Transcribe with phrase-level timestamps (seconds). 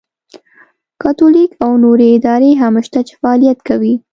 [1.01, 3.93] کاتولیک او نورې ادارې هم شته چې فعالیت کوي.